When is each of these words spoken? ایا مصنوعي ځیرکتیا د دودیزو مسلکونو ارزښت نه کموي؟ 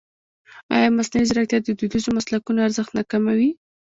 ایا 0.75 0.89
مصنوعي 0.97 1.25
ځیرکتیا 1.29 1.59
د 1.63 1.69
دودیزو 1.79 2.09
مسلکونو 2.17 2.59
ارزښت 2.67 2.91
نه 2.97 3.03
کموي؟ 3.11 3.49